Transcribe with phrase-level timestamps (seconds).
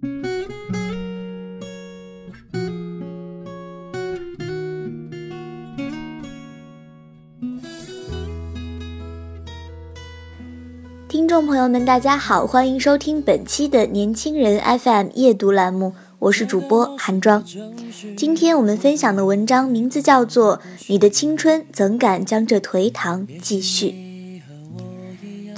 [0.00, 0.06] 听
[11.26, 17.42] 众朋友们，大家好，欢迎收听本期的年轻人 FM 夜读栏目，我是主播韩庄。
[18.16, 23.90] 今天我们分享的文章名字叫做《你的青春怎敢将这颓唐继续》。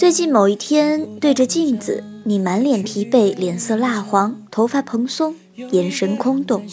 [0.00, 5.34] 最近某一天，对着镜子，你满脸疲惫，脸色蜡黄，头发蓬松，
[5.72, 6.64] 眼神空洞。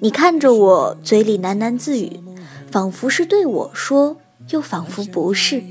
[0.00, 2.20] 你看着我，嘴里喃喃自语，
[2.70, 4.18] 仿佛是对我说，
[4.50, 5.62] 又仿佛不是。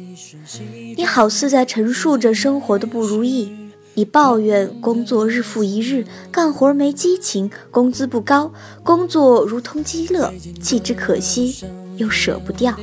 [0.97, 3.51] 你好似在陈述着生活的不如意，
[3.93, 11.63] 你抱怨工作日复一日，干活没激情，工资不高，工作如同鸡肋，弃之可惜
[11.97, 12.73] 又舍不掉。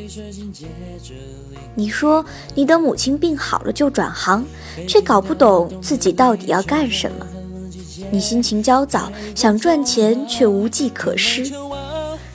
[1.75, 2.25] 你说
[2.55, 4.45] 你的母亲病好了就转行，
[4.87, 7.27] 却搞不懂自己到底要干什么。
[8.11, 11.51] 你心情焦躁，想赚钱却无计可施。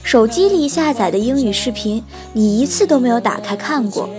[0.01, 2.03] 手机里下载的英语视频，
[2.33, 4.09] 你一次都没有打开看过。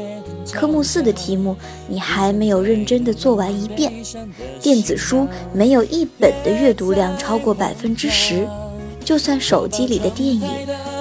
[0.52, 1.54] 科目四的题目
[1.88, 3.92] 你还没有认真的做完一遍，
[4.62, 8.46] 电子书没有一本的阅读量超过百分之十，
[9.04, 10.42] 就算手机里的电影，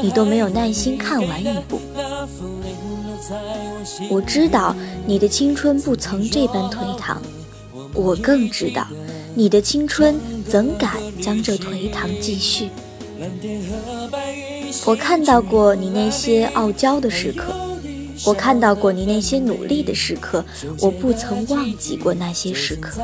[0.01, 1.79] 你都没有耐心看完一部。
[4.09, 7.21] 我知道你的青春不曾这般颓唐，
[7.93, 8.87] 我更知道
[9.35, 12.69] 你的青春怎敢将这颓唐继续。
[14.85, 17.53] 我看到过你那些傲娇的时刻。
[18.25, 20.43] 我看到过你那些努力的时刻，
[20.81, 22.99] 我不曾忘记过那些时刻。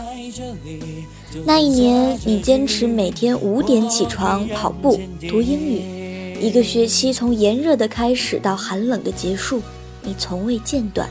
[1.46, 5.84] 那一年，你坚持每天五点起床跑步读英语，
[6.44, 9.62] 一个学期从炎热的开始到寒冷的结束，
[10.02, 11.10] 你从未间断。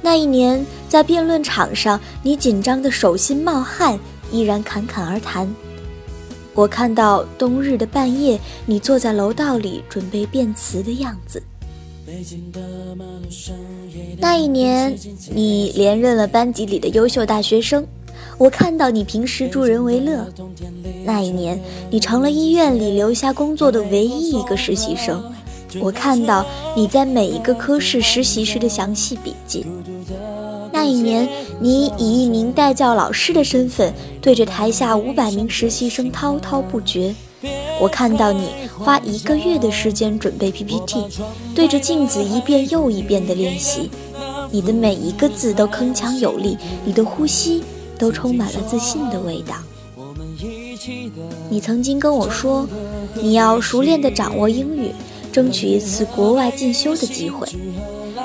[0.00, 4.00] 那一年，在辩论场上，你紧张的手心冒汗，
[4.32, 5.46] 依然侃侃而谈。
[6.54, 11.42] 我看到冬日的半夜，你坐在楼道里准备辩词的样子。
[14.18, 14.98] 那一年，
[15.30, 17.86] 你连任了班级里的优秀大学生。
[18.38, 20.26] 我看到你平时助人为乐。
[21.04, 21.60] 那一年，
[21.90, 25.22] 你成了医院里留下工作的唯一一个实习生。
[25.80, 26.44] 我看到
[26.74, 29.64] 你在每一个科室实习时的详细笔记。
[30.72, 31.28] 那一年，
[31.60, 37.14] 你以一名代教老师的身份，对着台下五百名实习生滔滔不绝。
[37.80, 38.48] 我看到你
[38.78, 41.04] 花一个月的时间准备 PPT，
[41.54, 43.90] 对着镜子一遍又一遍的练习，
[44.50, 47.62] 你的每一个字都铿锵有力，你的呼吸
[47.98, 49.56] 都充满了自信的味道。
[51.48, 52.66] 你曾经跟我说，
[53.14, 54.90] 你要熟练地掌握英语，
[55.32, 57.48] 争取一次国外进修的机会。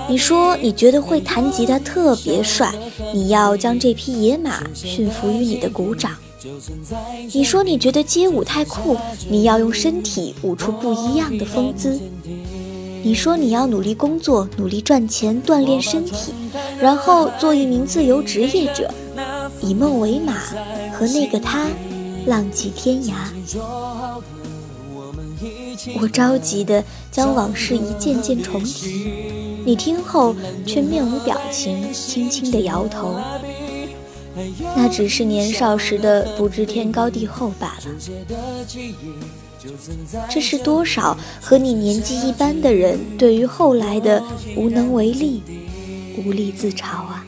[0.10, 2.74] 你说你觉得会弹吉他特别帅，
[3.14, 6.12] 你要将这匹野马驯服于你的鼓掌。
[7.34, 8.98] 你说你觉得街舞太酷，
[9.30, 12.00] 你要用身体舞出不一样的风姿。
[13.04, 16.34] 你说你要努力工作，努力赚钱，锻炼身体，
[16.80, 18.92] 然后做一名自由职业者，
[19.62, 20.34] 以梦为马，
[20.94, 21.68] 和那个他
[22.26, 23.14] 浪迹天涯。
[26.00, 29.14] 我着急的将往事一件件重提，
[29.66, 30.36] 你听后
[30.66, 33.20] 却面无表情，轻轻的摇头。
[34.76, 37.84] 那只是年少时的不知天高地厚罢了。
[40.30, 44.24] 这是多少和你年纪一般的人对于后来的
[44.56, 45.44] 无能为力、
[46.24, 47.26] 无力自嘲啊！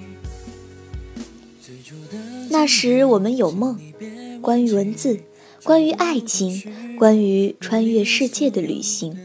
[2.54, 3.80] 那时我们有梦，
[4.40, 5.22] 关于文字，
[5.64, 9.18] 关于爱情，关于穿越世界的旅行。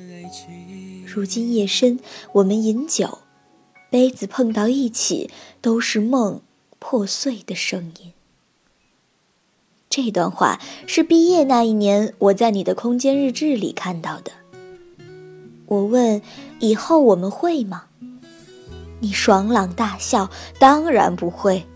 [1.06, 2.00] 如今夜深，
[2.32, 3.18] 我们饮酒，
[3.90, 5.30] 杯子碰到一起，
[5.60, 6.40] 都是梦。
[6.80, 8.12] 破碎的声音。
[9.90, 14.30] 这段话是毕业那一年我在你的空间日志里看到的。
[15.66, 16.22] 我问
[16.60, 17.86] ：“以后我们会吗？”
[19.00, 20.30] 你爽朗大笑
[20.60, 21.66] ：“当然不会。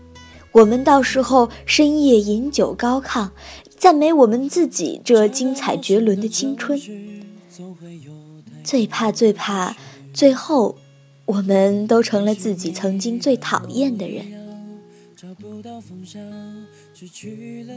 [0.53, 3.29] 我们到时候深夜饮酒高亢，
[3.77, 6.79] 赞美我们自己这精彩绝伦的青春。
[8.63, 9.75] 最怕最怕，
[10.13, 10.77] 最后
[11.25, 14.25] 我们都成了自己曾经最讨厌的人。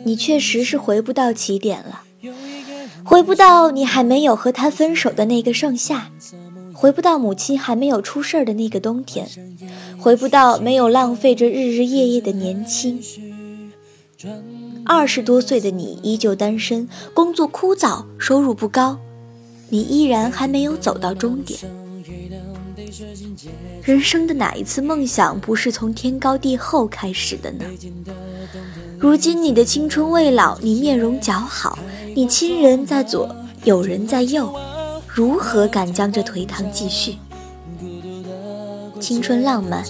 [0.04, 2.02] 你确实是回不到起点了，
[3.02, 6.10] 回不到你还没有和他分手的那个盛夏，
[6.76, 9.26] 回不到母亲还没有出事儿的那个冬天，
[9.98, 13.00] 回不到没有浪费着日日夜夜的年轻。
[14.84, 18.98] 二十多岁的你依旧单身，工作枯燥，收入不高，
[19.70, 21.58] 你依然还没有走到终点。
[23.82, 27.64] 人生的哪一次梦想不是从天高地厚开始的呢？
[28.98, 31.78] 如今你的青春未老，你面容姣好，
[32.14, 33.34] 你亲人在左，
[33.64, 34.54] 友人在右，
[35.16, 37.14] 如何敢将这颓唐继续？
[39.00, 39.82] 青春浪漫，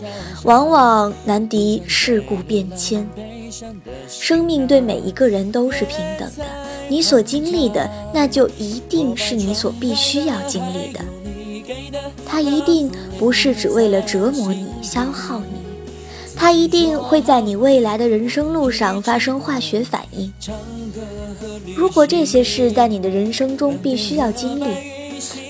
[0.44, 3.04] 往往难敌世故变迁。
[4.08, 6.44] 生命对每一个人都是平等的，
[6.88, 11.00] 你所经历的，那就一定是你所必须要经历的。
[12.24, 12.88] 它一定
[13.18, 15.56] 不是只为了折磨你、消耗你，
[16.36, 20.32] 它一定会在你未来的人生路上发生化学反应。
[21.76, 24.64] 如果这些事在你的人生中必须要经历，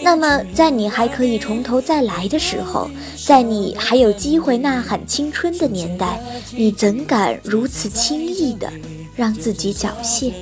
[0.02, 2.88] 那么在你还可以从头再来的时候，
[3.24, 6.20] 在你还有机会呐喊青春的年代，
[6.52, 8.72] 你怎敢如此轻易的
[9.14, 10.32] 让自己缴械？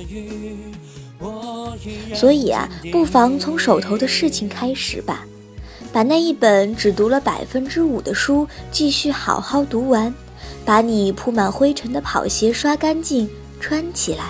[2.13, 5.25] 所以啊，不妨从手头的事情开始吧。
[5.91, 10.13] 把那一本只读了百分之五的书继续好好读完，
[10.65, 13.29] 把你铺满灰尘的跑鞋刷干净
[13.61, 14.25] 穿起来，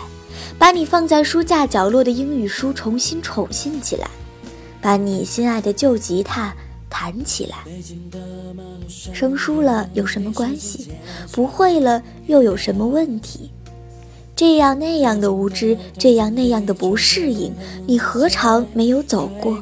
[0.60, 4.08] 把你放在书架角落的英语书重新宠幸起来，
[4.86, 6.54] 把你心爱的旧吉他
[6.92, 7.58] 弹起来。
[8.88, 10.92] 生疏了有什么关系？
[11.32, 13.50] 不会了又有什么问题？
[14.36, 17.52] 这样那样的无知，这样那样的不适应，
[17.88, 19.58] 你何尝没有走过？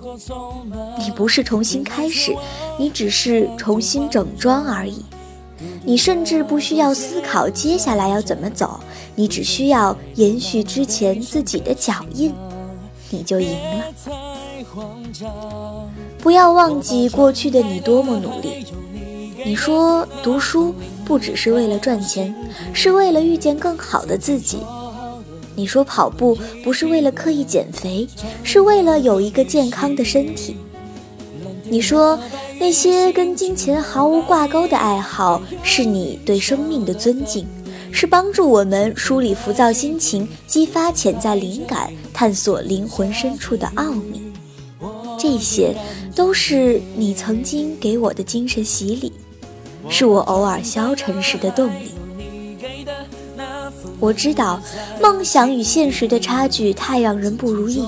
[0.99, 2.35] 你不是重新开始，
[2.77, 5.05] 你只是重新整装而已。
[5.85, 8.77] 你甚至不需要思考接下来要怎么走，
[9.15, 12.33] 你只需要延续之前自己的脚印，
[13.09, 13.85] 你就赢了。
[16.19, 18.65] 不要忘记过去的你多么努力。
[19.45, 20.73] 你说读书。
[21.05, 22.33] 不只是为了赚钱，
[22.71, 24.59] 是为了遇见更好的自己。
[25.53, 28.07] 你说跑步不是为了刻意减肥，
[28.41, 30.55] 是为了有一个健康的身体。
[31.65, 32.17] 你说
[32.57, 37.45] 那些跟金钱毫无挂钩的爱好，是你对生命的尊敬，
[37.91, 44.32] 是帮助我们梳理浮躁心情、激发潜在灵感、探索灵魂深处的奥秘。
[45.23, 45.73] 这些
[46.13, 49.13] 都是你曾经给我的精神洗礼。
[49.87, 51.93] 是我偶尔消沉时的动力。
[54.01, 54.61] 我知道
[55.01, 57.87] 梦想与现实的差距太让人不如意。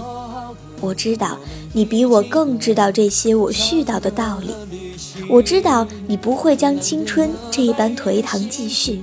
[0.79, 1.37] 我知道
[1.73, 4.51] 你比我更知道这些我絮叨的道理。
[5.29, 9.01] 我知道你不会将青春这一般颓唐继续，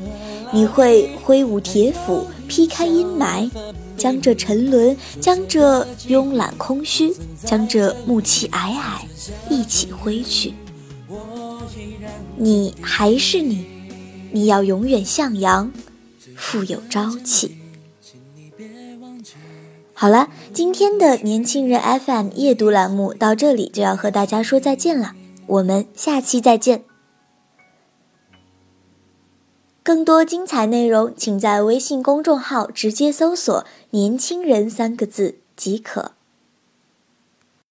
[0.50, 3.50] 你会挥舞铁斧，劈开阴霾，
[4.02, 7.14] 将这沉沦，将这慵懒空虚，
[7.44, 9.00] 将这暮气霭霭
[9.48, 10.54] 一起挥去。
[12.36, 13.64] 你还是你，
[14.32, 15.70] 你要永远向阳，
[16.34, 17.56] 富有朝气。
[19.94, 25.12] 好了，今天的年轻人 FM 夜读栏目到这里就要和大家说再见了，
[25.46, 26.82] 我们下期再见。
[29.84, 36.12] 更多精彩内容，请在微信公众号直接搜索“年轻人”三个字即可。